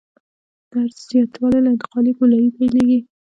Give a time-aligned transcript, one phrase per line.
[0.69, 2.99] د عرض زیاتوالی له انتقالي ګولایي پیلیږي